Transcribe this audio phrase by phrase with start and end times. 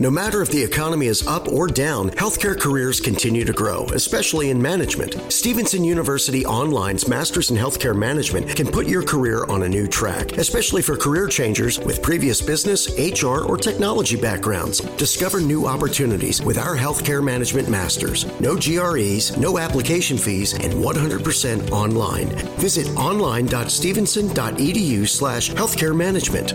[0.00, 4.50] No matter if the economy is up or down, healthcare careers continue to grow, especially
[4.50, 5.16] in management.
[5.32, 10.38] Stevenson University Online's Masters in Healthcare Management can put your career on a new track,
[10.38, 14.78] especially for career changers with previous business, HR, or technology backgrounds.
[14.98, 18.24] Discover new opportunities with our Healthcare Management Masters.
[18.38, 22.28] No GREs, no application fees, and 100% online.
[22.60, 26.54] Visit online.stevenson.edu slash healthcare management.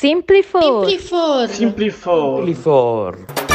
[0.00, 0.88] Simply for.
[0.88, 1.90] Simply
[2.54, 3.49] for.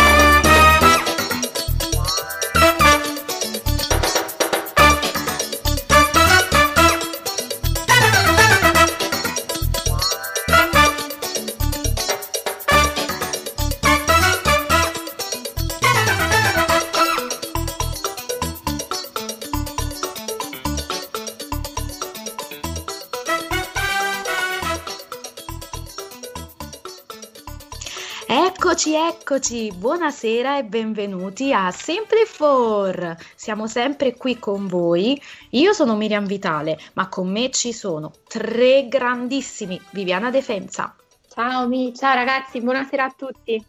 [28.86, 33.18] Eccoci, eccoci, buonasera e benvenuti a Simply For.
[33.34, 35.20] Siamo sempre qui con voi.
[35.52, 39.82] Io sono Miriam Vitale, ma con me ci sono tre grandissimi.
[39.90, 40.96] Viviana Defensa.
[41.28, 43.66] Ciao Mi, ciao ragazzi, buonasera a tutti.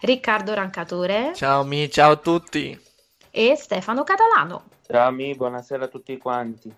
[0.00, 1.32] Riccardo Rancatore.
[1.34, 2.80] Ciao Mi, ciao a tutti.
[3.30, 4.62] E Stefano Catalano.
[4.86, 6.74] Ciao Mi, buonasera a tutti quanti.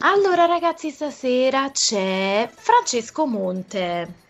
[0.00, 4.28] Allora ragazzi, stasera c'è Francesco Monte.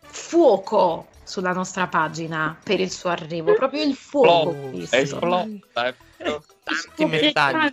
[0.00, 4.52] Fuoco sulla nostra pagina per il suo arrivo, proprio il fuoco.
[4.90, 5.46] È esplosa.
[6.22, 7.72] Tanti messaggi.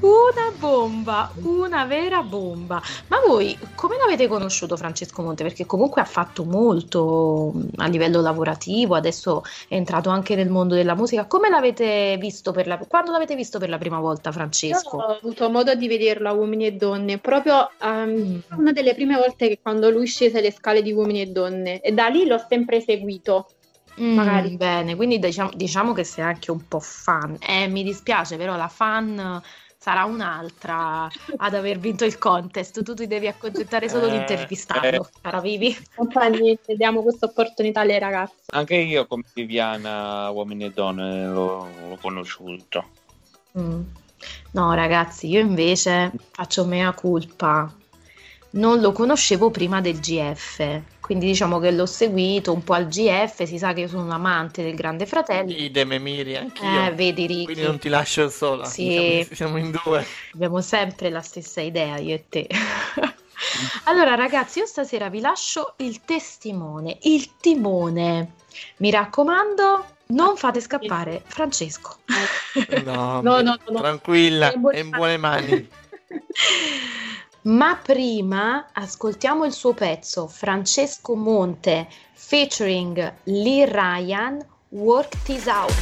[0.00, 2.80] Una bomba, una vera bomba.
[3.08, 5.42] Ma voi come l'avete conosciuto Francesco Monte?
[5.42, 10.94] Perché comunque ha fatto molto a livello lavorativo, adesso è entrato anche nel mondo della
[10.94, 11.24] musica.
[11.24, 14.96] Come l'avete visto per la quando l'avete visto per la prima volta, Francesco?
[14.96, 18.58] Io ho avuto modo di vederlo a Uomini e Donne, proprio um, mm.
[18.58, 21.92] una delle prime volte che quando lui scese le scale di Uomini e Donne e
[21.92, 23.46] da lì l'ho sempre seguito.
[24.00, 24.56] Mm, magari.
[24.56, 27.36] Bene, quindi diciamo, diciamo, che sei anche un po' fan.
[27.40, 29.42] Eh, mi dispiace, però la fan
[29.76, 32.82] sarà un'altra ad aver vinto il contest.
[32.82, 35.76] Tu ti devi accontentare solo di intervistarlo, eh, cara Vivi.
[35.96, 38.44] Non fa niente, diamo questa opportunità alle ragazze.
[38.52, 42.84] Anche io, come Viviana, uomini e donne, l'ho, l'ho conosciuto.
[43.58, 43.82] Mm.
[44.52, 47.74] No, ragazzi, io invece faccio mea culpa.
[48.50, 53.42] Non lo conoscevo prima del GF quindi diciamo che l'ho seguito un po' al GF,
[53.42, 55.50] si sa che io sono un amante del Grande Fratello.
[55.50, 56.84] Idem Emiri, anch'io.
[56.84, 57.44] Eh, vedi Ricky.
[57.46, 58.92] Quindi non ti lascio sola, sì.
[58.92, 60.06] siamo, siamo in due.
[60.34, 62.46] Abbiamo sempre la stessa idea, io e te.
[63.86, 68.34] allora ragazzi, io stasera vi lascio il testimone, il timone.
[68.76, 71.96] Mi raccomando, non fate scappare Francesco.
[72.84, 75.68] No, no, no, no, tranquilla, è in buone mani.
[77.42, 85.72] Ma prima ascoltiamo il suo pezzo Francesco Monte featuring Lee Ryan Work This Out.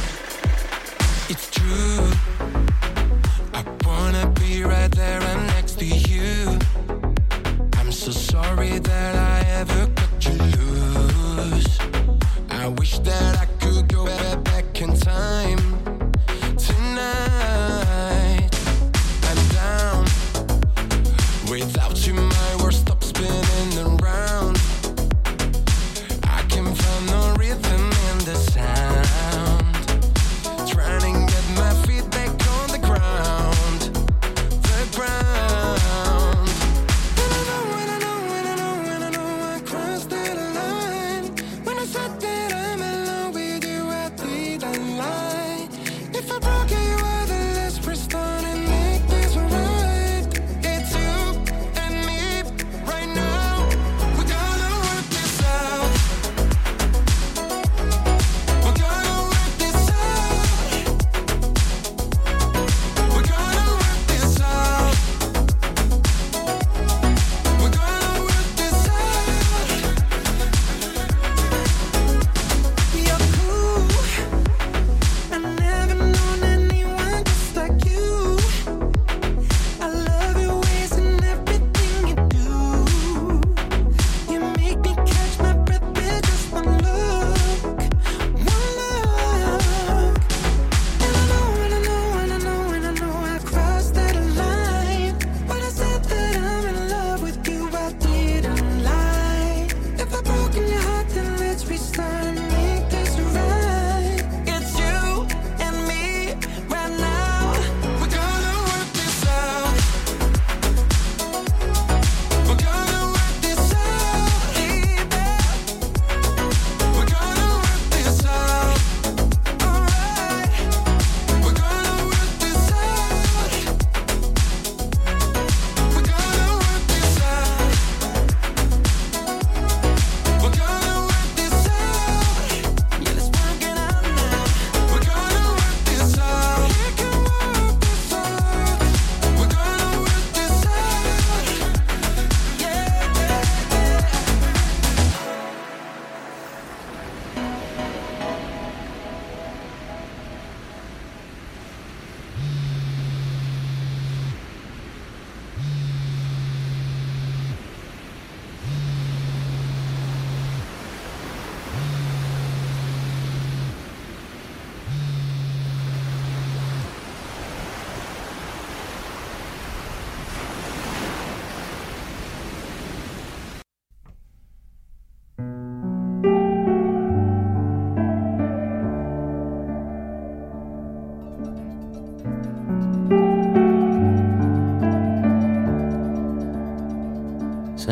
[1.27, 2.08] It's true.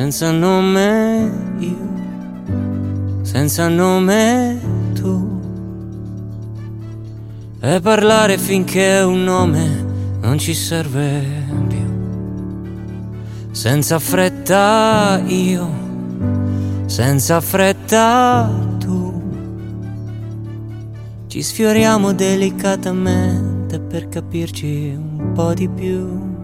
[0.10, 4.58] Senza nome io, senza nome
[4.94, 5.42] tu.
[7.60, 9.86] E parlare finché un nome
[10.22, 11.26] non ci serve
[11.68, 11.86] più.
[13.52, 15.70] Senza fretta io,
[16.86, 18.50] senza fretta
[18.80, 19.22] tu.
[21.28, 26.37] Ci sfioriamo delicatamente per capirci un po' di più.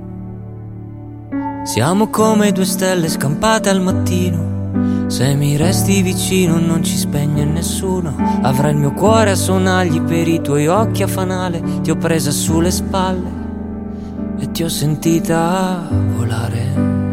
[1.64, 5.08] Siamo come due stelle scampate al mattino.
[5.08, 8.14] Se mi resti vicino non ci spegne nessuno.
[8.42, 11.64] Avrai il mio cuore a sonagli per i tuoi occhi a fanale.
[11.82, 13.32] Ti ho presa sulle spalle
[14.40, 15.88] e ti ho sentita
[16.18, 17.13] volare.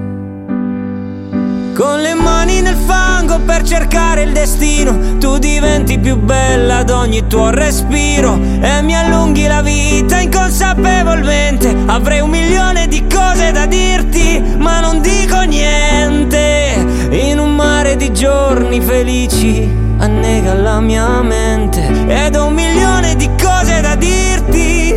[1.81, 7.27] Con le mani nel fango per cercare il destino, tu diventi più bella ad ogni
[7.27, 11.75] tuo respiro e mi allunghi la vita inconsapevolmente.
[11.87, 17.09] Avrei un milione di cose da dirti, ma non dico niente.
[17.13, 19.67] In un mare di giorni felici
[19.97, 24.97] annega la mia mente ed ho un milione di cose da dirti,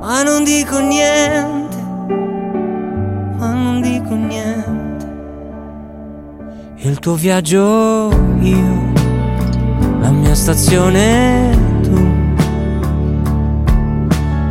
[0.00, 1.76] ma non dico niente,
[3.36, 4.63] ma non dico niente
[6.86, 8.10] il tuo viaggio
[8.40, 8.92] io,
[10.00, 12.12] la mia stazione tu.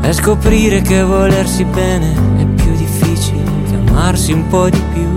[0.02, 5.08] E scoprire che volersi bene è più difficile che amarsi un po' di più.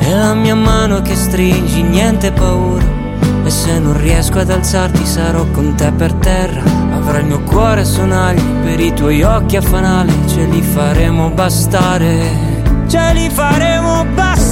[0.00, 2.96] E la mia mano che stringi, niente paura.
[3.44, 6.62] E se non riesco ad alzarti sarò con te per terra.
[6.94, 10.12] Avrai il mio cuore a sonagli per i tuoi occhi a fanale.
[10.28, 14.47] Ce li faremo bastare, ce li faremo bastare.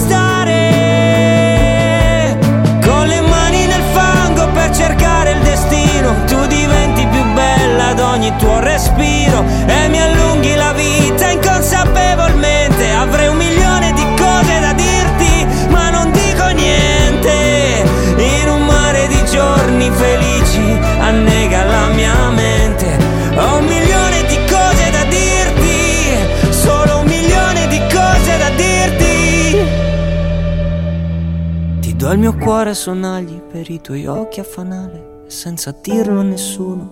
[32.46, 36.88] Cuore sonagli per i tuoi occhi a fanale senza dirlo a nessuno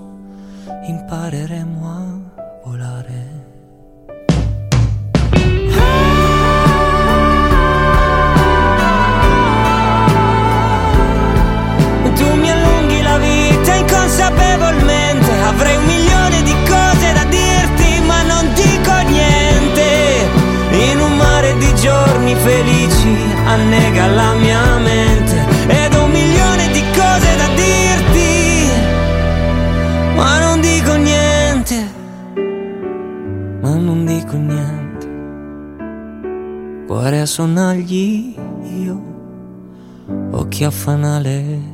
[0.85, 3.43] impareremo a volare.
[12.17, 18.53] Tu mi allunghi la vita inconsapevolmente, avrei un milione di cose da dirti, ma non
[18.55, 20.43] dico niente.
[20.91, 24.94] In un mare di giorni felici annega la mia mente
[33.79, 35.13] non dico niente.
[36.87, 39.01] Cuore a sonagli io,
[40.31, 41.74] occhi a fanale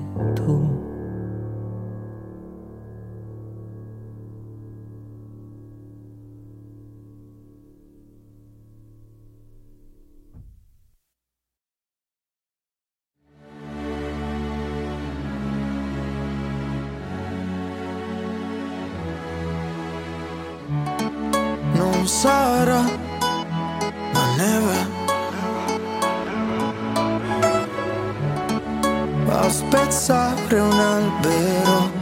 [22.06, 22.82] sarà
[24.12, 24.98] la neve.
[29.28, 31.98] A spezzare un albero.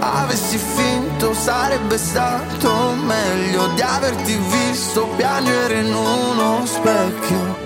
[0.00, 2.70] Avessi finto sarebbe stato
[3.04, 7.56] meglio di averti visto piangere in uno specchio.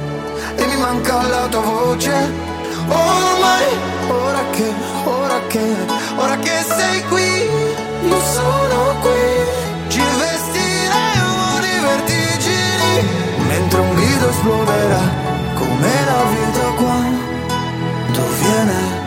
[0.56, 2.46] E mi manca la tua voce.
[2.88, 3.66] Ormai
[4.08, 4.72] ora che
[5.04, 5.76] ora che
[6.16, 7.67] ora che sei qui
[8.02, 13.08] io sono qui, ci vestiremo di vertigini.
[13.46, 15.02] Mentre un grido esploderà
[15.54, 18.97] come la vita quando viene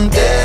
[0.00, 0.39] someday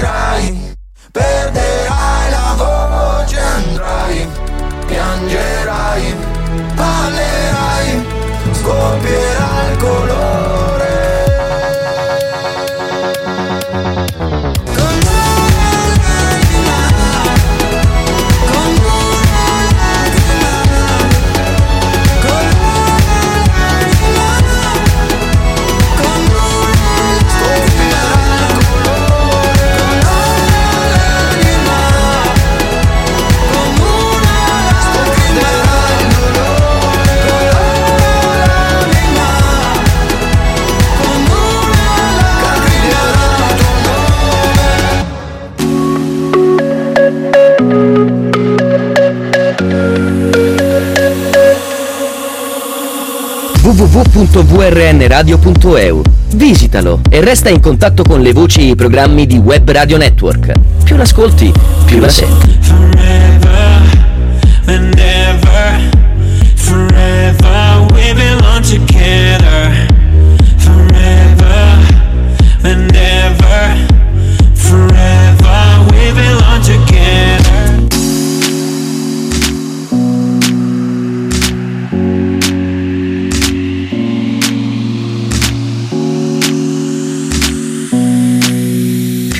[54.15, 56.01] www.vrnradio.eu.
[56.35, 60.53] Visitalo e resta in contatto con le voci e i programmi di Web Radio Network.
[60.83, 61.51] Più l'ascolti,
[61.85, 62.94] più la senti.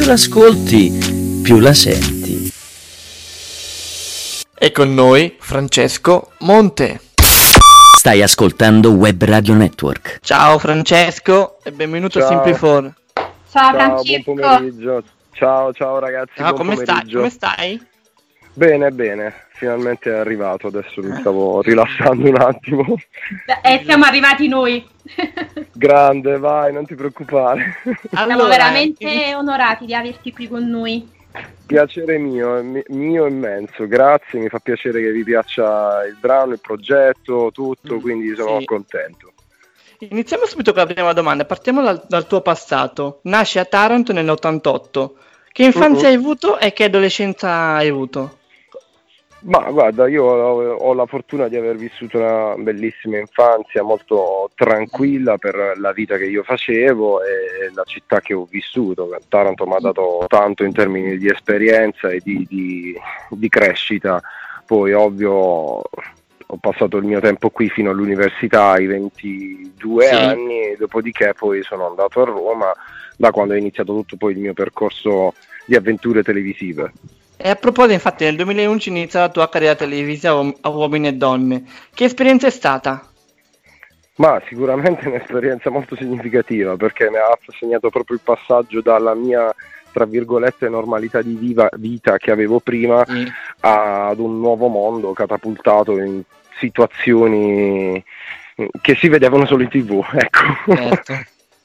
[0.06, 2.52] Più l'ascolti, più la senti.
[4.56, 7.00] E con noi Francesco Monte.
[7.98, 10.20] Stai ascoltando Web Radio Network.
[10.22, 12.28] Ciao Francesco e benvenuto ciao.
[12.28, 12.94] a Simplifor.
[13.14, 14.34] Ciao, ciao Francesco.
[14.34, 15.04] Buon pomeriggio.
[15.32, 16.34] Ciao, ciao ragazzi.
[16.36, 17.12] Ciao, come stai?
[17.12, 17.88] come stai?
[18.54, 22.86] Bene, bene, finalmente è arrivato, adesso mi stavo rilassando un attimo.
[23.64, 24.86] E eh, siamo arrivati noi.
[25.74, 27.78] Grande, vai, non ti preoccupare.
[28.12, 31.14] Allora, Siamo veramente eh, onorati di averti qui con noi.
[31.66, 37.50] Piacere mio, mio immenso, grazie, mi fa piacere che vi piaccia il brano, il progetto,
[37.52, 38.66] tutto, mm, quindi sono sì.
[38.66, 39.34] contento.
[40.00, 43.20] Iniziamo subito con la prima domanda, partiamo dal, dal tuo passato.
[43.24, 45.10] Nasci a Taranto nell'88.
[45.52, 46.14] Che infanzia uh-huh.
[46.14, 48.40] hai avuto e che adolescenza hai avuto?
[49.46, 55.74] Ma guarda, io ho, la fortuna di aver vissuto una bellissima infanzia molto tranquilla per
[55.78, 59.08] la vita che io facevo e la città che ho vissuto.
[59.30, 63.00] Taranto mi ha dato tanto in termini di esperienza e di, di,
[63.30, 64.20] di crescita.
[64.66, 70.14] Poi ovvio ho passato il mio tempo qui fino all'università, ai 22 sì.
[70.14, 72.72] anni, dopodiché poi sono andato a Roma
[73.16, 75.36] da quando è iniziato tutto poi il mio percorso
[75.68, 76.92] di avventure televisive.
[77.38, 81.64] E a proposito, infatti, nel 2011 inizia la tua carriera televisiva a uomini e donne.
[81.94, 83.10] Che esperienza è stata?
[84.18, 89.54] Ma sicuramente un'esperienza molto significativa perché mi ha segnato proprio il passaggio dalla mia
[89.92, 93.26] tra virgolette normalità di viva, vita che avevo prima mm.
[93.62, 96.22] ad un nuovo mondo catapultato in
[96.60, 98.04] situazioni
[98.82, 101.14] che si vedevano solo in tv ecco certo.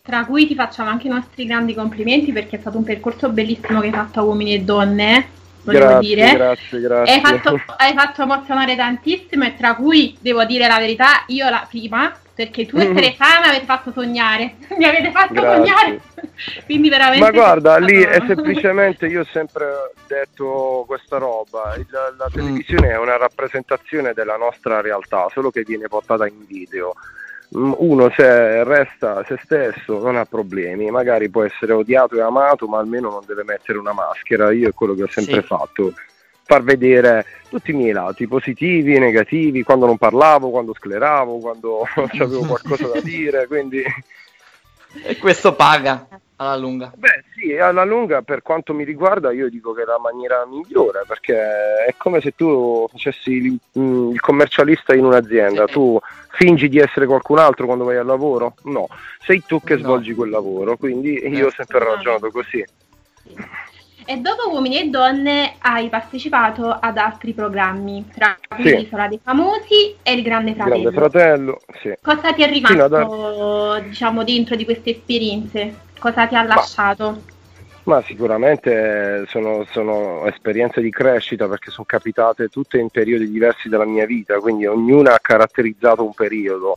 [0.02, 3.80] tra cui ti facciamo anche i nostri grandi complimenti perché è stato un percorso bellissimo
[3.80, 6.32] che hai fatto a uomini e donne volevo grazie, dire.
[6.34, 7.14] Grazie, grazie.
[7.14, 11.66] Hai fatto, hai fatto emozionare tantissimo e tra cui, devo dire la verità, io la
[11.68, 12.94] prima, perché tu e mm.
[12.94, 15.56] Teresa mi avete fatto sognare, mi avete fatto grazie.
[15.56, 16.00] sognare,
[16.64, 17.24] quindi veramente...
[17.24, 22.32] Ma guarda, lì è semplicemente, io ho sempre detto questa roba, il, la mm.
[22.32, 22.90] televisione mm.
[22.90, 26.94] è una rappresentazione della nostra realtà, solo che viene portata in video
[27.52, 32.78] uno se resta se stesso non ha problemi, magari può essere odiato e amato, ma
[32.78, 34.52] almeno non deve mettere una maschera.
[34.52, 35.46] Io è quello che ho sempre sì.
[35.46, 35.92] fatto,
[36.44, 42.44] far vedere tutti i miei lati, positivi, negativi, quando non parlavo, quando scleravo, quando avevo
[42.46, 43.82] qualcosa da dire, quindi...
[45.04, 46.06] E questo paga
[46.40, 46.90] alla lunga?
[46.96, 51.04] Beh sì, alla lunga per quanto mi riguarda io dico che è la maniera migliore
[51.06, 51.36] perché
[51.86, 55.72] è come se tu facessi il, mm, il commercialista in un'azienda, sì.
[55.72, 55.98] tu
[56.30, 58.54] fingi di essere qualcun altro quando vai al lavoro?
[58.64, 58.88] No,
[59.22, 59.80] sei tu che no.
[59.80, 62.64] svolgi quel lavoro, quindi io ho sempre ragionato così.
[64.10, 68.76] E dopo Uomini e Donne hai partecipato ad altri programmi, tra cui sì.
[68.78, 70.90] l'Isola dei Famosi e il Grande Fratello.
[70.90, 71.94] Grande Fratello, sì.
[72.02, 73.84] Cosa ti è rimasto, ad...
[73.84, 75.76] diciamo, dentro di queste esperienze?
[75.96, 77.22] Cosa ti ha lasciato?
[77.84, 83.68] Ma, ma sicuramente sono, sono, esperienze di crescita perché sono capitate tutte in periodi diversi
[83.68, 86.74] della mia vita, quindi ognuna ha caratterizzato un periodo.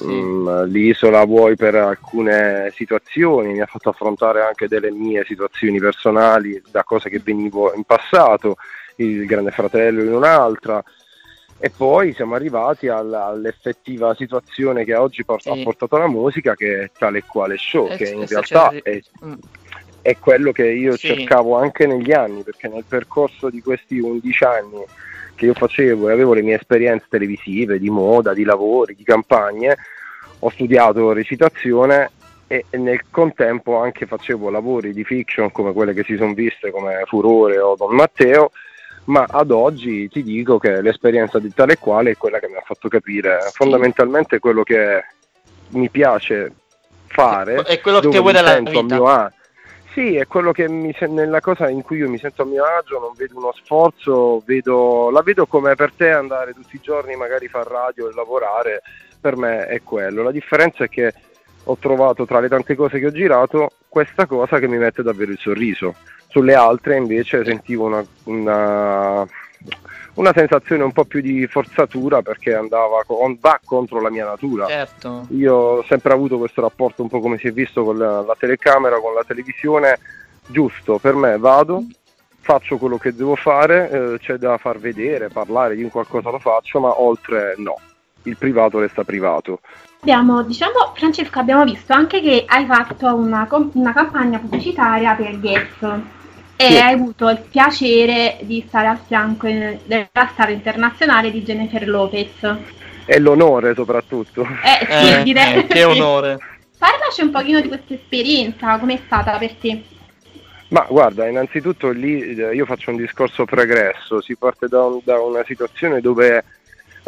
[0.00, 0.06] Sì.
[0.06, 6.60] Mm, l'isola vuoi per alcune situazioni, mi ha fatto affrontare anche delle mie situazioni personali
[6.70, 8.56] da cose che venivo in passato,
[8.96, 10.82] il Grande Fratello in un'altra
[11.62, 15.50] e poi siamo arrivati alla, all'effettiva situazione che oggi port- sì.
[15.50, 18.98] ha portato la musica che è tale e quale show, eh, che in realtà è,
[19.22, 19.34] mm.
[20.00, 21.08] è, quello che io sì.
[21.08, 24.84] cercavo anche negli anni, perché nel percorso di questi 11 anni
[25.40, 29.74] che io facevo e avevo le mie esperienze televisive, di moda, di lavori, di campagne,
[30.40, 32.10] ho studiato recitazione
[32.46, 37.04] e nel contempo anche facevo lavori di fiction come quelle che si sono viste come
[37.06, 38.50] Furore o Don Matteo
[39.04, 42.56] ma ad oggi ti dico che l'esperienza di tale e quale è quella che mi
[42.56, 45.04] ha fatto capire fondamentalmente quello che
[45.68, 46.52] mi piace
[47.06, 49.32] fare è quello che vuoi dalla vita
[50.00, 52.98] sì, è quello che mi, nella cosa in cui io mi sento a mio agio,
[52.98, 57.48] non vedo uno sforzo, vedo, la vedo come per te andare tutti i giorni magari
[57.48, 58.80] far radio e lavorare,
[59.20, 60.22] per me è quello.
[60.22, 61.12] La differenza è che
[61.64, 65.32] ho trovato tra le tante cose che ho girato questa cosa che mi mette davvero
[65.32, 65.94] il sorriso
[66.28, 69.26] sulle altre invece sentivo una, una,
[70.14, 74.66] una sensazione un po' più di forzatura perché andava con, va contro la mia natura.
[74.66, 75.26] Certo.
[75.30, 78.36] Io ho sempre avuto questo rapporto un po' come si è visto con la, la
[78.38, 79.98] telecamera, con la televisione,
[80.46, 81.84] giusto, per me vado,
[82.40, 86.38] faccio quello che devo fare, eh, c'è da far vedere, parlare di un qualcosa lo
[86.38, 87.76] faccio, ma oltre no,
[88.24, 89.60] il privato resta privato.
[90.00, 96.00] Abbiamo, diciamo, Francesco, abbiamo visto anche che hai fatto una, una campagna pubblicitaria per Guess
[96.60, 96.76] e sì.
[96.76, 102.56] hai avuto il piacere di stare al fianco della star internazionale di Jennifer Lopez.
[103.06, 104.42] E l'onore soprattutto.
[104.42, 105.60] Eh, sì, eh, direi.
[105.60, 106.38] Eh, che onore.
[106.76, 109.82] Parlaci un pochino di questa esperienza, com'è stata per te?
[110.68, 115.18] Ma guarda, innanzitutto lì eh, io faccio un discorso pregresso, si parte da, un, da
[115.18, 116.44] una situazione dove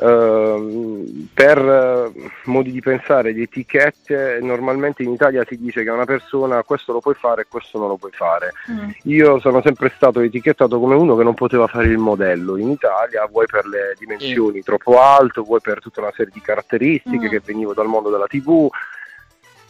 [0.03, 2.13] Uh, per uh,
[2.51, 7.01] modi di pensare, di etichette, normalmente in Italia si dice che una persona questo lo
[7.01, 8.53] puoi fare e questo non lo puoi fare.
[8.71, 8.91] Mm.
[9.05, 13.27] Io sono sempre stato etichettato come uno che non poteva fare il modello in Italia,
[13.31, 14.63] vuoi per le dimensioni mm.
[14.63, 17.31] troppo alto, vuoi per tutta una serie di caratteristiche mm.
[17.31, 18.69] che venivo dal mondo della TV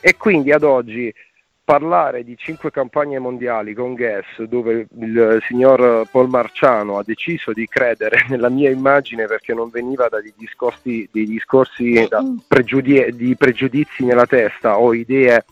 [0.00, 1.12] e quindi ad oggi
[1.72, 7.66] parlare di cinque campagne mondiali con Guess dove il signor Paul Marciano ha deciso di
[7.66, 13.34] credere nella mia immagine perché non veniva da dei discorsi, dei discorsi da pregiudi- di
[13.36, 15.46] pregiudizi nella testa o idee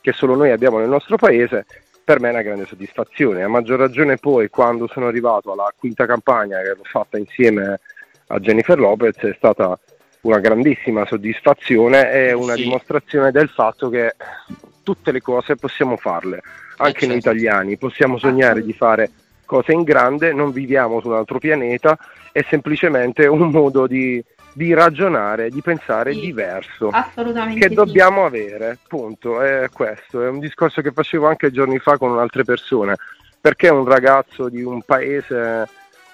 [0.00, 1.66] che solo noi abbiamo nel nostro paese,
[2.02, 3.44] per me è una grande soddisfazione.
[3.44, 7.78] A maggior ragione poi quando sono arrivato alla quinta campagna che l'ho fatta insieme
[8.26, 9.78] a Jennifer Lopez è stata
[10.22, 12.62] una grandissima soddisfazione e una sì.
[12.64, 14.16] dimostrazione del fatto che
[14.82, 16.42] tutte le cose possiamo farle,
[16.76, 17.36] anche noi certo.
[17.36, 19.10] italiani, possiamo sognare di fare
[19.44, 21.98] cose in grande, non viviamo su un altro pianeta,
[22.30, 26.90] è semplicemente un modo di, di ragionare, di pensare sì, diverso
[27.58, 28.26] che dobbiamo sì.
[28.26, 32.96] avere, punto, è questo, è un discorso che facevo anche giorni fa con altre persone,
[33.40, 35.68] perché un ragazzo di un paese,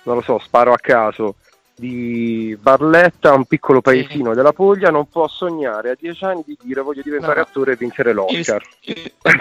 [0.05, 1.37] non lo so, sparo a caso,
[1.79, 6.81] di Barletta, un piccolo paesino della Puglia, non può sognare a dieci anni di dire
[6.81, 7.43] voglio diventare no.
[7.43, 8.63] attore e vincere l'Oscar.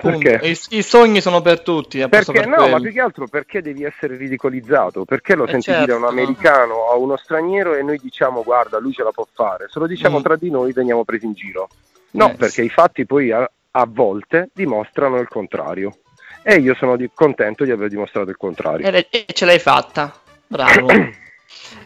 [0.02, 0.40] Perché?
[0.44, 2.06] I, I, sogni sono per tutti.
[2.10, 2.72] Perché per no, quelli.
[2.72, 5.06] ma più che altro perché devi essere ridicolizzato?
[5.06, 5.86] Perché lo eh senti certo.
[5.86, 9.12] dire a un americano o a uno straniero e noi diciamo guarda, lui ce la
[9.12, 9.68] può fare.
[9.70, 10.22] Se lo diciamo mm.
[10.22, 11.70] tra di noi veniamo presi in giro.
[12.12, 12.36] No, yes.
[12.36, 15.96] perché i fatti poi a, a volte dimostrano il contrario.
[16.44, 18.88] E io sono di, contento di aver dimostrato il contrario.
[18.88, 20.14] E, e ce l'hai fatta.
[20.48, 20.88] Bravo.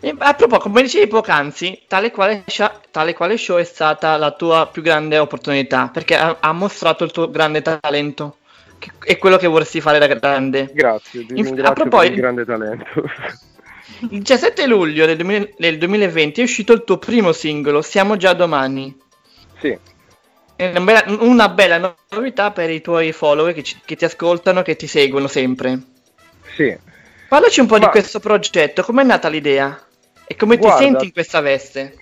[0.01, 2.43] A proposito, come dicevi poc'anzi, tale quale,
[2.91, 7.11] tale quale show è stata la tua più grande opportunità, perché ha, ha mostrato il
[7.11, 8.37] tuo grande talento
[8.79, 10.71] che è quello che vorresti fare da grande.
[10.73, 12.85] Grazie, ti Inf- a proposito, il grande talento.
[14.11, 18.31] Il 17 luglio del, 2000, del, 2020 è uscito il tuo primo singolo, Siamo già
[18.31, 18.97] domani.
[19.59, 19.77] Sì.
[20.55, 24.61] È una bella, una bella novità per i tuoi follower che, ci, che ti ascoltano,
[24.61, 25.81] che ti seguono sempre.
[26.55, 26.77] Sì,
[27.29, 27.85] Parlaci un po' Ma...
[27.85, 29.79] di questo progetto, com'è nata l'idea?
[30.25, 31.95] E come Guarda, ti senti in questa veste?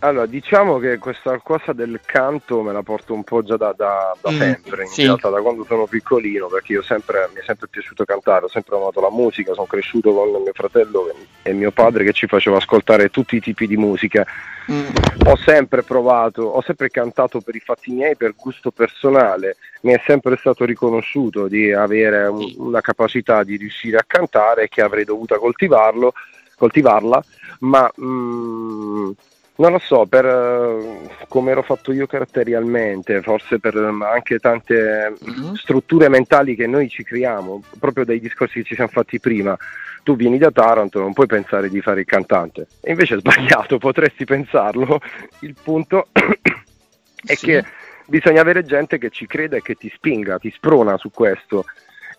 [0.00, 4.16] Allora, diciamo che questa cosa del canto me la porto un po' già da, da,
[4.20, 5.02] da mm, sempre, in sì.
[5.02, 8.76] realtà da quando sono piccolino, perché io sempre, mi è sempre piaciuto cantare, ho sempre
[8.76, 13.10] amato la musica, sono cresciuto con mio fratello e mio padre che ci faceva ascoltare
[13.10, 14.24] tutti i tipi di musica.
[14.70, 14.86] Mm.
[15.26, 20.02] Ho sempre provato, ho sempre cantato per i fatti miei, per gusto personale, mi è
[20.06, 25.04] sempre stato riconosciuto di avere un, una capacità di riuscire a cantare e che avrei
[25.04, 26.12] dovuto coltivarlo,
[26.56, 27.24] coltivarla,
[27.60, 27.90] ma...
[28.00, 29.10] Mm,
[29.56, 35.12] non lo so, per uh, come ero fatto io caratterialmente, forse per um, anche tante
[35.12, 35.54] mm-hmm.
[35.54, 39.56] strutture mentali che noi ci creiamo, proprio dai discorsi che ci siamo fatti prima.
[40.02, 42.66] Tu vieni da Taranto, non puoi pensare di fare il cantante.
[42.80, 45.00] E invece è sbagliato, potresti pensarlo.
[45.40, 46.08] Il punto
[47.24, 47.46] è sì.
[47.46, 47.64] che
[48.06, 51.66] bisogna avere gente che ci creda e che ti spinga, ti sprona su questo.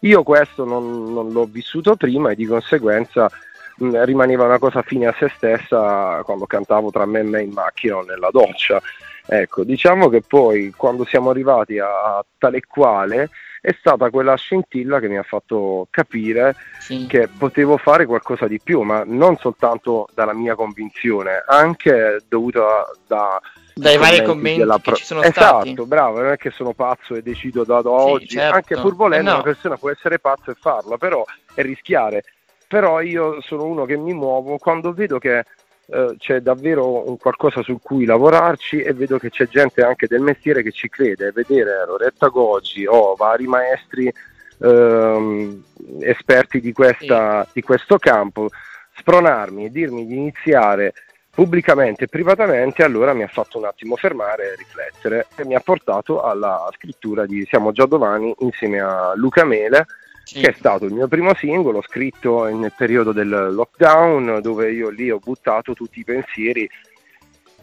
[0.01, 3.29] Io questo non, non l'ho vissuto prima e di conseguenza
[3.77, 7.51] mh, rimaneva una cosa fine a se stessa quando cantavo tra me e me in
[7.51, 8.81] macchina o nella doccia.
[9.25, 13.29] Ecco, diciamo che poi quando siamo arrivati a, a tale quale
[13.61, 17.05] è stata quella scintilla che mi ha fatto capire sì.
[17.07, 23.39] che potevo fare qualcosa di più, ma non soltanto dalla mia convinzione, anche dovuta da
[23.73, 24.79] dai vari commenti pro...
[24.81, 25.67] che ci sono esatto, stati.
[25.69, 28.55] Esatto, bravo, non è che sono pazzo e decido da, da sì, oggi, certo.
[28.55, 29.39] anche pur volendo eh no.
[29.39, 32.25] una persona può essere pazzo e farla, però è rischiare
[32.73, 35.45] però io sono uno che mi muovo quando vedo che
[35.85, 40.21] eh, c'è davvero un qualcosa su cui lavorarci e vedo che c'è gente anche del
[40.21, 44.11] mestiere che ci crede, vedere Loretta Goggi o vari maestri
[44.59, 45.63] ehm,
[45.99, 48.49] esperti di, questa, di questo campo
[48.95, 50.95] spronarmi e dirmi di iniziare
[51.29, 55.59] pubblicamente e privatamente, allora mi ha fatto un attimo fermare e riflettere e mi ha
[55.59, 59.85] portato alla scrittura di Siamo già domani insieme a Luca Mele
[60.23, 60.41] sì.
[60.41, 65.11] che è stato il mio primo singolo scritto nel periodo del lockdown dove io lì
[65.11, 66.69] ho buttato tutti i pensieri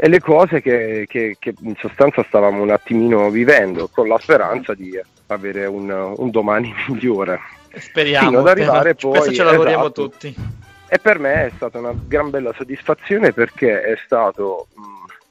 [0.02, 4.72] e le cose che, che, che in sostanza stavamo un attimino vivendo con la speranza
[4.72, 7.38] di avere un, un domani migliore.
[7.74, 8.28] Speriamo.
[8.28, 9.10] Fino ad arrivare poi...
[9.10, 10.34] Questo ce lavoriamo esatto, tutti.
[10.88, 14.82] E per me è stata una gran bella soddisfazione perché è stato mh,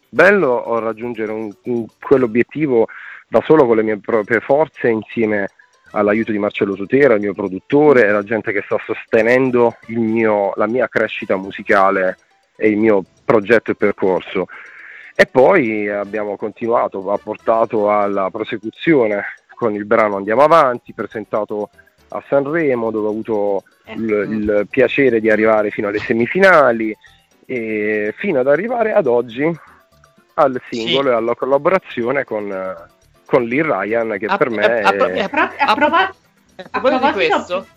[0.09, 2.87] bello raggiungere un, un, quell'obiettivo
[3.27, 5.49] da solo con le mie proprie forze insieme
[5.91, 10.67] all'aiuto di Marcello Sotera, il mio produttore e la gente che sta sostenendo mio, la
[10.67, 12.17] mia crescita musicale
[12.55, 14.47] e il mio progetto e percorso.
[15.15, 19.23] E poi abbiamo continuato, ha portato alla prosecuzione
[19.53, 21.69] con il brano Andiamo Avanti, presentato
[22.09, 24.31] a Sanremo dove ho avuto il, ecco.
[24.31, 26.95] il piacere di arrivare fino alle semifinali
[27.45, 29.43] e fino ad arrivare ad oggi
[30.35, 31.13] al singolo sì.
[31.13, 32.47] e alla collaborazione con,
[33.29, 34.81] con Lee Ryan che a, per me a, è...
[34.81, 34.93] a,
[35.75, 37.67] proposito di questo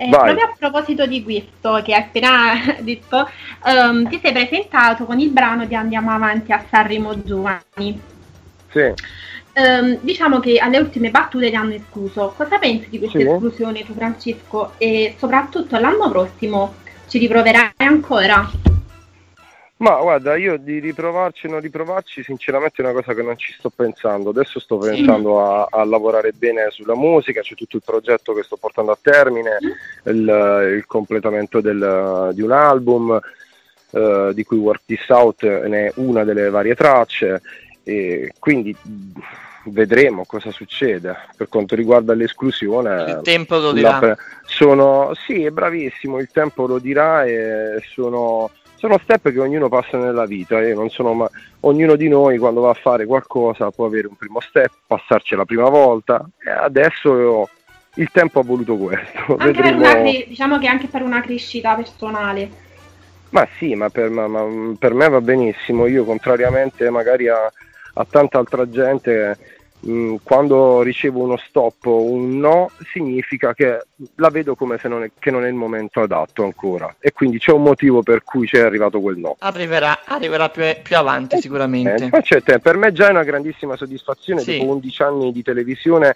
[0.00, 3.28] eh, proprio a proposito di questo che hai appena detto,
[3.64, 8.00] um, ti sei presentato con il brano di Andiamo avanti a Sanremo Giovani.
[8.70, 8.92] Sì.
[9.54, 12.32] Um, diciamo che alle ultime battute ti hanno escluso.
[12.36, 13.26] Cosa pensi di questa sì.
[13.26, 14.74] esclusione tu Francesco?
[14.78, 16.74] E soprattutto l'anno prossimo
[17.08, 18.48] ci riproverai ancora?
[19.78, 23.52] Ma guarda, io di riprovarci o non riprovarci, sinceramente è una cosa che non ci
[23.56, 24.30] sto pensando.
[24.30, 28.56] Adesso sto pensando a, a, lavorare bene sulla musica, c'è tutto il progetto che sto
[28.56, 29.58] portando a termine,
[30.06, 33.20] il, il completamento del, di un album,
[33.90, 37.40] eh, di cui Work This Out ne è una delle varie tracce,
[37.84, 38.74] e quindi
[39.66, 41.16] vedremo cosa succede.
[41.36, 44.16] Per quanto riguarda l'esclusione, il tempo lo dirà.
[44.44, 49.98] Sono, sì, è bravissimo, il tempo lo dirà e sono sono step che ognuno passa
[49.98, 53.86] nella vita e non sono ma- ognuno di noi quando va a fare qualcosa può
[53.86, 57.48] avere un primo step, passarci la prima volta e adesso io,
[57.94, 59.18] il tempo ha voluto questo.
[59.36, 59.80] Anche Vedremo...
[59.80, 62.66] per una, diciamo che anche per una crescita personale.
[63.30, 64.46] Ma sì, ma per, ma, ma
[64.78, 67.52] per me va benissimo, io contrariamente magari a,
[67.94, 69.36] a tanta altra gente
[69.86, 73.84] Mm, quando ricevo uno stop o un no significa che
[74.16, 77.38] la vedo come se non è, che non è il momento adatto ancora e quindi
[77.38, 79.36] c'è un motivo per cui c'è arrivato quel no.
[79.38, 82.10] Arriverà, arriverà più, più, avanti eh, sicuramente.
[82.10, 84.58] Eh, per me già è una grandissima soddisfazione sì.
[84.58, 86.12] dopo 11 anni di televisione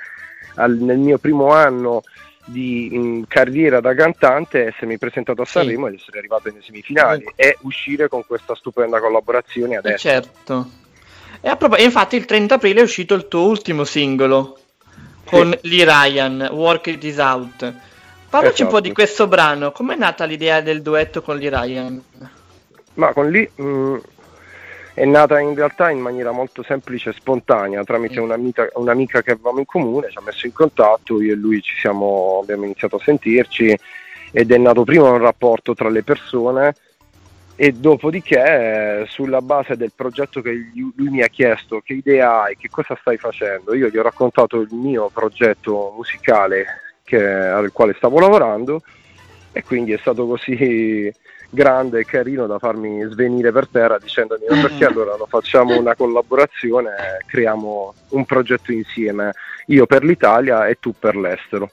[0.57, 2.03] al, nel mio primo anno
[2.44, 5.92] di mh, carriera da cantante essermi presentato a Sanremo sì.
[5.92, 7.46] ed essere arrivato nei semifinali eh.
[7.48, 10.09] e uscire con questa stupenda collaborazione adesso.
[10.09, 10.81] Eh certo.
[11.44, 14.59] E prop- infatti il 30 aprile è uscito il tuo ultimo singolo
[15.24, 15.57] con.
[15.62, 17.74] Lee Ryan, Work It Is Out.
[18.31, 18.64] Parlaci esatto.
[18.64, 18.92] un po' di esatto.
[18.92, 22.02] questo brano, com'è nata l'idea del duetto con Lee Ryan?
[22.94, 23.96] Ma con Lee mh, mm,
[24.94, 29.59] è nata in realtà in maniera molto semplice e spontanea, tramite un'amica, un'amica, che avevamo
[29.59, 33.02] in comune, ci ha messo in contatto, io e lui ci siamo, abbiamo iniziato a
[33.02, 33.76] sentirci
[34.31, 36.74] ed è nato prima un rapporto tra le persone
[37.54, 42.68] e dopodiché sulla base del progetto che lui mi ha chiesto che idea hai, che
[42.70, 46.66] cosa stai facendo, io gli ho raccontato il mio progetto musicale
[47.04, 48.82] che, al quale stavo lavorando
[49.52, 51.12] e quindi è stato così
[51.50, 55.94] grande e carino da farmi svenire per terra dicendomi ma perché allora non facciamo una
[55.94, 56.92] collaborazione
[57.26, 59.32] creiamo un progetto insieme,
[59.66, 61.70] io per l'Italia e tu per l'estero.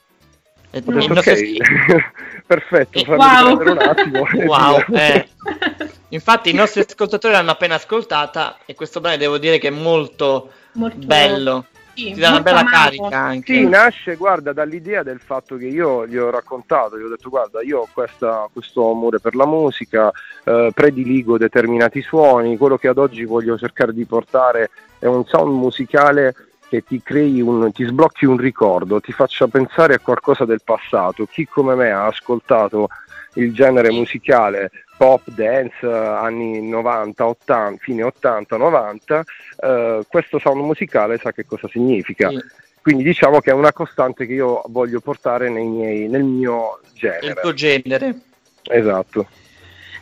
[0.71, 3.71] Ho detto, ok, perfetto, fammi wow.
[3.71, 4.27] un attimo.
[4.45, 5.27] wow, eh.
[6.09, 10.51] Infatti i nostri ascoltatori l'hanno appena ascoltata e questo brano devo dire che è molto,
[10.73, 11.05] molto...
[11.05, 11.65] bello.
[11.95, 12.75] Sì, ti dà una bella amato.
[12.75, 13.53] carica anche.
[13.53, 17.61] Sì, nasce, guarda, dall'idea del fatto che io gli ho raccontato, gli ho detto guarda,
[17.61, 20.11] io ho questa, questo amore per la musica,
[20.45, 25.51] eh, prediligo determinati suoni, quello che ad oggi voglio cercare di portare è un sound
[25.57, 26.35] musicale
[26.69, 31.25] che ti crei un, ti sblocchi un ricordo, ti faccia pensare a qualcosa del passato.
[31.25, 32.89] Chi come me ha ascoltato
[33.33, 39.23] il genere musicale pop, dance, anni 90, 80, fine 80, 90,
[39.61, 42.29] eh, questo sound musicale sa che cosa significa.
[42.29, 42.39] Sì.
[42.81, 47.27] Quindi diciamo che è una costante che io voglio portare miei, nel mio genere.
[47.27, 48.19] Il tuo genere.
[48.63, 49.27] Esatto.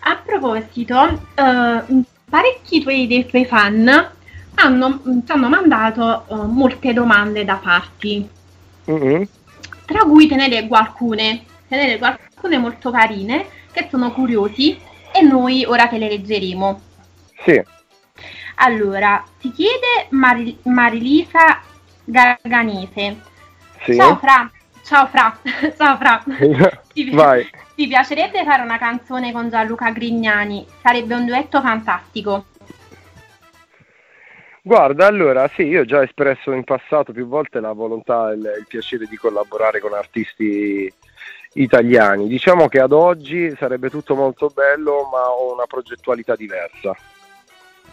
[0.02, 4.16] A proposito, uh, parecchi tuoi, dei tuoi fan
[4.60, 8.28] hanno, ci hanno mandato uh, molte domande da farti,
[8.90, 9.22] mm-hmm.
[9.86, 14.80] tra cui te ne leggo alcune, te ne leggo alcune molto carine che sono curiosi
[15.12, 16.82] e noi ora te le leggeremo.
[17.44, 17.64] Sì.
[18.56, 21.62] Allora, ti chiede Mar- Marilisa
[22.04, 23.18] Garganese.
[23.84, 23.96] Sì.
[23.96, 24.50] Ciao Fra,
[24.84, 25.38] ciao Fra,
[25.78, 26.24] ciao Fra.
[26.92, 27.48] ti, Vai.
[27.76, 30.66] ti piacerebbe fare una canzone con Gianluca Grignani?
[30.82, 32.46] Sarebbe un duetto fantastico.
[34.68, 38.54] Guarda, allora sì, io ho già espresso in passato più volte la volontà e il,
[38.60, 40.94] il piacere di collaborare con artisti
[41.54, 42.28] italiani.
[42.28, 46.94] Diciamo che ad oggi sarebbe tutto molto bello, ma ho una progettualità diversa.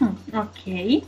[0.02, 1.02] Mm, ok.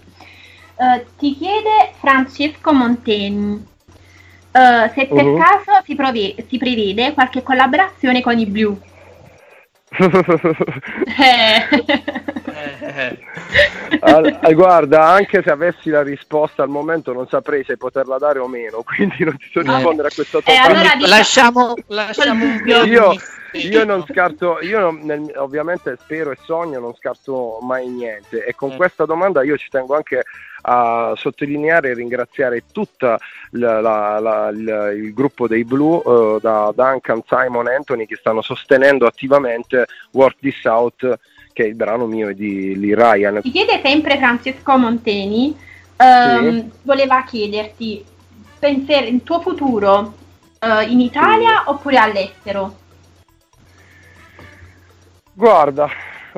[0.76, 5.36] Uh, ti chiede Francesco Monteni uh, se per uh-huh.
[5.36, 8.78] caso si, prove- si prevede qualche collaborazione con i Blue.
[14.46, 18.46] All, guarda, anche se avessi la risposta al momento non saprei se poterla dare o
[18.46, 23.14] meno, quindi non ti so rispondere a questa tua eh, allora, lasciamo, lasciamo io,
[23.52, 28.44] io non scarto, io non, nel, ovviamente spero e sogno, non scarto mai niente.
[28.44, 28.76] E con mm.
[28.76, 30.22] questa domanda io ci tengo anche
[30.68, 33.18] a sottolineare e ringraziare tutto
[33.52, 40.64] il gruppo dei Blue, uh, da Duncan, Simon, Anthony che stanno sostenendo attivamente Work This
[40.64, 41.18] Out
[41.56, 43.40] che è il brano mio e di Lee Ryan.
[43.40, 45.56] Ti chiede sempre Francesco Monteni,
[45.96, 46.70] um, sì.
[46.82, 48.04] voleva chiederti,
[48.58, 50.14] pensare il tuo futuro
[50.60, 51.70] uh, in Italia sì.
[51.70, 52.76] oppure all'estero?
[55.32, 55.88] Guarda,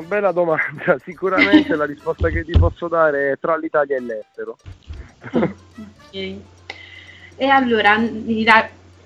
[0.06, 0.96] bella domanda.
[1.04, 4.56] Sicuramente la risposta che ti posso dare è tra l'Italia e l'estero.
[5.34, 6.36] ok.
[7.40, 7.98] E allora,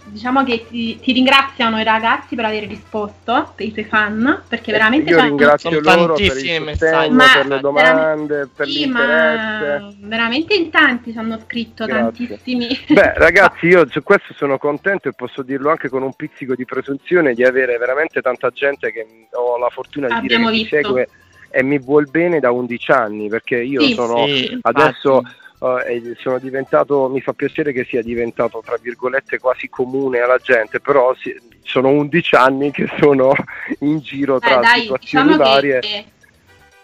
[0.05, 4.71] diciamo che ti, ti, ringraziano i ragazzi per aver risposto, per i tuoi fan, perché
[4.71, 9.97] eh, veramente io ringrazio loro per il sostegno, ma per le domande, per sì, l'interesse.
[10.01, 12.27] veramente in tanti ci hanno scritto Grazie.
[12.27, 12.69] tantissimi.
[12.89, 16.65] Beh, ragazzi, io su questo sono contento e posso dirlo anche con un pizzico di
[16.65, 20.83] presunzione di avere veramente tanta gente che ho la fortuna di Abbiamo dire che mi
[20.83, 21.09] segue
[21.55, 26.15] e mi vuol bene da 11 anni, perché io sì, sono sì, adesso infatti uh,
[26.17, 31.15] sono diventato, mi fa piacere che sia diventato tra virgolette quasi comune alla gente, però
[31.15, 33.33] si, sono 11 anni che sono
[33.81, 35.79] in giro tra eh, dai, situazioni diciamo varie.
[35.81, 36.05] Che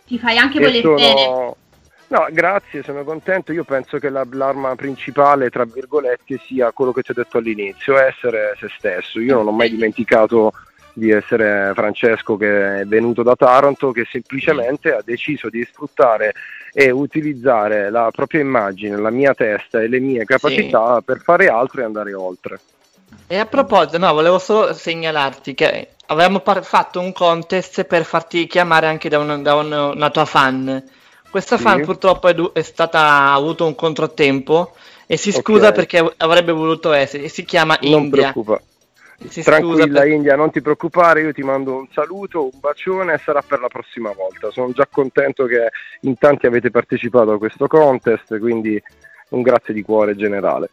[0.07, 0.95] ti fai anche voler sono...
[0.95, 1.55] bene.
[2.11, 3.53] No, grazie, sono contento.
[3.53, 7.99] Io penso che la, l'arma principale, tra virgolette, sia quello che ti ho detto all'inizio,
[7.99, 9.21] essere se stesso.
[9.21, 10.53] Io non ho mai dimenticato
[10.95, 16.33] di essere Francesco che è venuto da Taranto, che semplicemente ha deciso di sfruttare
[16.73, 21.05] e utilizzare la propria immagine, la mia testa e le mie capacità sì.
[21.05, 22.61] per fare altro e andare oltre.
[23.27, 28.47] E a proposito, no, volevo solo segnalarti che avevamo par- fatto un contest per farti
[28.47, 30.83] chiamare anche da, un, da un, una tua fan.
[31.31, 31.63] Questa sì.
[31.63, 34.75] fan purtroppo è, du- è, stata, ha avuto un controtempo
[35.07, 35.75] e si scusa okay.
[35.75, 38.33] perché avrebbe voluto essere, si chiama non India.
[38.33, 38.61] Preoccupa.
[39.27, 40.09] Si Tranquilla per...
[40.09, 43.69] India, non ti preoccupare, io ti mando un saluto, un bacione e sarà per la
[43.69, 44.51] prossima volta.
[44.51, 45.71] Sono già contento che
[46.03, 48.81] in tanti avete partecipato a questo contest, quindi
[49.31, 50.71] un grazie di cuore generale.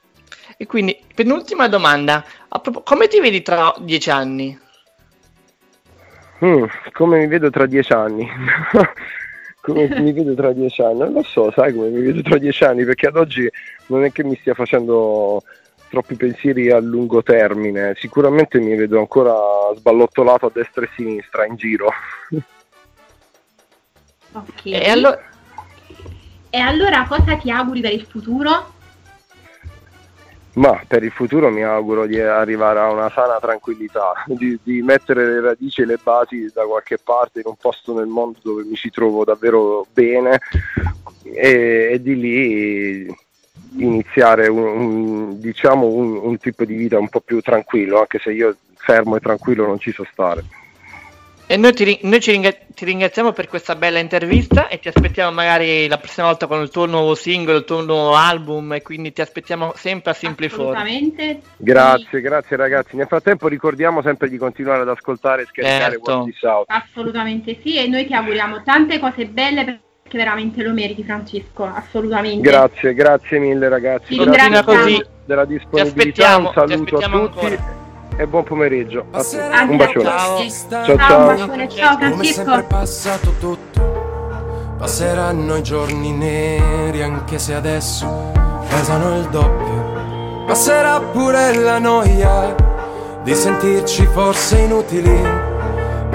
[0.57, 2.23] E quindi, penultima domanda,
[2.83, 4.59] come ti vedi tra dieci anni?
[6.43, 8.29] Mm, come mi vedo tra dieci anni?
[9.61, 10.99] come mi vedo tra dieci anni?
[10.99, 13.49] Non lo so, sai come mi vedo tra dieci anni, perché ad oggi
[13.87, 15.41] non è che mi stia facendo
[15.95, 17.93] troppi pensieri a lungo termine.
[17.95, 19.33] Sicuramente mi vedo ancora
[19.75, 21.89] sballottolato a destra e a sinistra in giro.
[24.35, 24.65] Ok.
[24.65, 25.17] E, allo-
[26.49, 28.73] e allora cosa ti auguri per il futuro?
[30.55, 35.25] Ma per il futuro mi auguro di arrivare a una sana tranquillità, di, di, mettere
[35.25, 38.75] le radici e le basi da qualche parte in un posto nel mondo dove mi
[38.75, 40.41] ci trovo davvero bene
[41.23, 43.15] e, e di lì
[43.77, 48.31] iniziare un, un, diciamo un, un, tipo di vita un po' più tranquillo, anche se
[48.31, 50.43] io fermo e tranquillo non ci so stare.
[51.47, 55.87] E noi, ti, noi ringra- ti, ringraziamo per questa bella intervista e ti aspettiamo magari
[55.87, 59.21] la prossima volta con il tuo nuovo singolo, il tuo nuovo album e quindi ti
[59.21, 61.41] aspettiamo sempre a Assolutamente.
[61.57, 62.21] Grazie, sì.
[62.21, 62.95] grazie ragazzi.
[62.95, 66.63] Nel frattempo ricordiamo sempre di continuare ad ascoltare e scaricare certo.
[66.65, 71.63] Assolutamente sì e noi ti auguriamo tante cose belle per che veramente lo meriti Francesco,
[71.63, 72.47] assolutamente.
[72.47, 74.15] Grazie, grazie mille ragazzi.
[74.15, 75.05] Grazie così.
[75.25, 77.73] della disponibilità, un saluto a tutti ancora.
[78.15, 79.07] e buon pomeriggio.
[79.09, 79.37] A tutti.
[79.67, 80.03] Un bacione.
[80.03, 80.97] Ciao ciao.
[80.97, 81.37] ciao.
[81.37, 81.67] ciao.
[81.67, 82.65] ciao Francesco.
[82.67, 88.31] Passato tutto, passeranno i giorni neri anche se adesso
[88.69, 90.43] pesano il doppio.
[90.45, 92.55] Passerà pure la noia
[93.23, 95.44] di sentirci forse inutili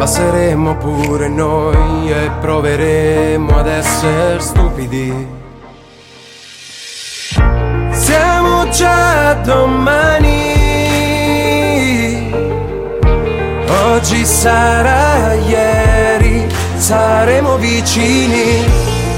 [0.00, 5.28] Passeremo pure noi e proveremo ad essere stupidi.
[7.90, 10.38] Siamo già domani.
[13.92, 16.46] Oggi sarà ieri,
[16.78, 18.64] saremo vicini.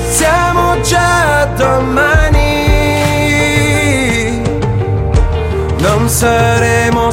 [0.08, 2.40] Siamo già domani.
[5.78, 6.72] Non saremo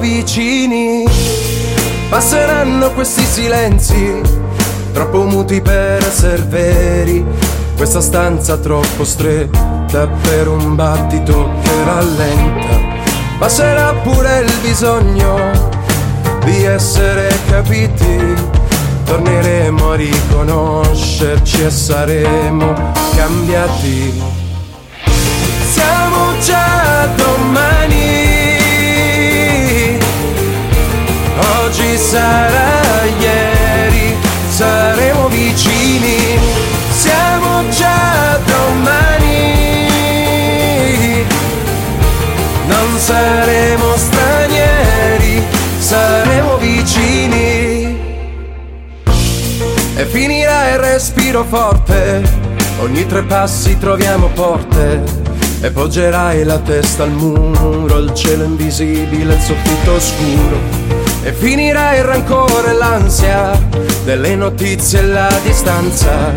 [0.00, 1.04] vicini.
[2.08, 4.20] Passeranno questi silenzi
[4.92, 7.24] troppo muti per essere veri.
[7.76, 12.98] Questa stanza troppo stretta per un battito che rallenta.
[13.38, 15.38] Passerà pure il bisogno
[16.44, 18.58] di essere capiti.
[19.04, 22.74] Torneremo a riconoscerci e saremo
[23.16, 24.22] cambiati.
[25.72, 28.19] Siamo già domani.
[32.30, 34.16] Sarà ieri,
[34.48, 36.38] saremo vicini.
[36.90, 39.38] Siamo già domani.
[42.66, 45.42] Non saremo stranieri,
[45.78, 47.98] saremo vicini.
[49.96, 52.22] E finirà il respiro forte,
[52.80, 55.28] ogni tre passi troviamo porte.
[55.62, 60.99] E poggerai la testa al muro, il cielo invisibile, il soffitto oscuro.
[61.22, 63.58] E finirà il rancore e l'ansia
[64.04, 66.32] delle notizie e la distanza.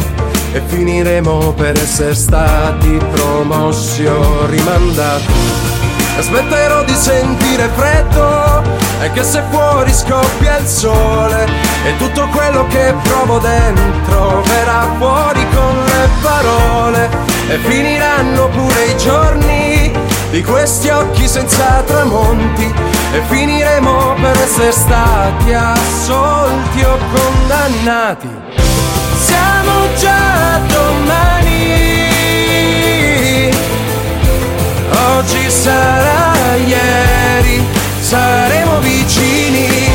[0.51, 5.71] E finiremo per essere stati promossi o rimandati.
[6.17, 8.61] Aspetterò di sentire freddo
[9.01, 11.47] e che se fuori scoppia il sole
[11.85, 17.09] e tutto quello che provo dentro verrà fuori con le parole
[17.49, 19.91] e finiranno pure i giorni
[20.29, 22.71] di questi occhi senza tramonti
[23.13, 28.29] e finiremo per essere stati assolti o condannati.
[29.15, 31.33] Siamo già domani
[35.25, 37.63] Oggi sarà ieri,
[37.99, 39.89] saremo vicini,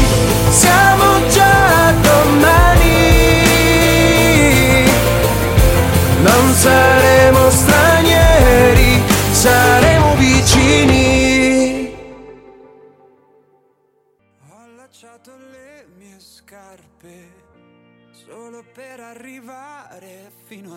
[0.49, 2.87] siamo già domani.
[6.23, 9.78] Non saremo stranieri, saremo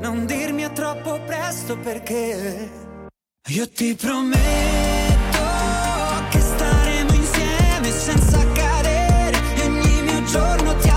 [0.00, 2.70] non dirmi è troppo presto perché
[3.48, 4.38] io ti prometto
[6.30, 10.87] che staremo insieme senza cadere ogni mio giorno ti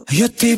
[0.00, 0.56] addosso Io ti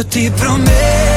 [0.00, 1.09] Io ti prometto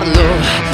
[0.00, 0.73] di che parlo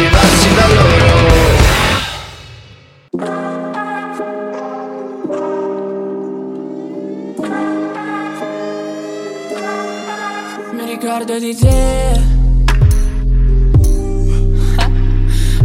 [0.00, 1.08] diversi da loro.
[10.72, 12.20] Mi ricordo di te.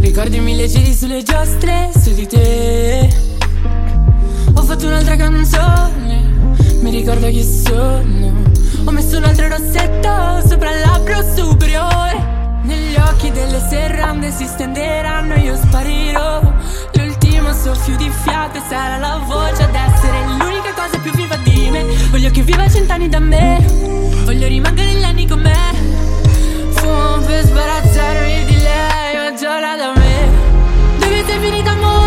[0.00, 3.08] Ricordi mille giri sulle giostre su di te.
[4.54, 6.34] Ho fatto un'altra canzone.
[6.80, 8.34] Mi ricordo chi sono.
[8.84, 12.35] Ho messo un altro rossetto sopra il labbro superiore.
[13.08, 16.40] Occhi delle serrande si stenderanno e io sparirò.
[16.94, 21.84] L'ultimo soffio di fiato sarà la voce ad essere l'unica cosa più viva di me.
[22.10, 23.64] Voglio che viva cent'anni da me.
[24.24, 25.54] Voglio rimanere negli anni con me.
[26.70, 30.28] Fumo per sbarazzarmi di lei, ma giorna da me.
[30.98, 32.05] Dove sei finita amore?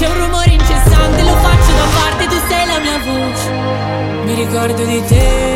[0.00, 1.22] C'è un rumore incessante.
[1.22, 2.24] Lo faccio da parte.
[2.24, 3.50] Tu sei la mia voce.
[4.24, 5.49] Mi ricordo di te.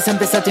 [0.00, 0.42] se empezó a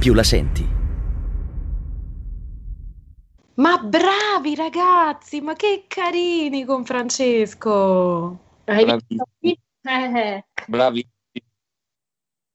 [0.00, 0.66] più la senti.
[3.56, 8.62] Ma bravi ragazzi, ma che carini con Francesco!
[8.64, 9.60] Bravissimi.
[9.82, 10.44] Eh.
[10.66, 11.44] Bravissimi.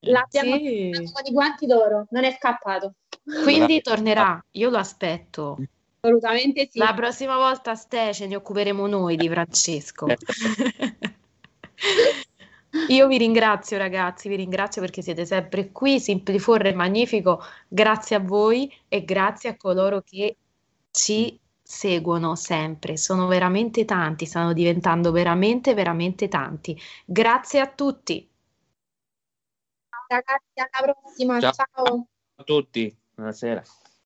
[0.08, 0.90] L'abbiamo sì.
[1.24, 2.94] di guanti d'oro, non è scappato.
[3.44, 5.58] Quindi tornerà, io lo aspetto.
[6.00, 6.80] Assolutamente sì.
[6.80, 10.08] La prossima volta, Ste, ce ne occuperemo noi di Francesco.
[10.08, 10.18] Eh.
[12.90, 18.20] Io vi ringrazio ragazzi, vi ringrazio perché siete sempre qui, Simpliforre è magnifico, grazie a
[18.20, 20.36] voi e grazie a coloro che
[20.92, 26.80] ci seguono sempre, sono veramente tanti, stanno diventando veramente, veramente tanti.
[27.06, 28.30] Grazie a tutti.
[30.08, 32.08] Ragazzi, alla prossima, ciao, ciao.
[32.36, 33.64] a tutti, buonasera.